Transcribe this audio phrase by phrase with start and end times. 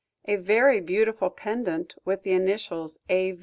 [0.25, 3.37] "A VERY BEAUTIFUL PENDANT, WITH THE INITIALS 'A.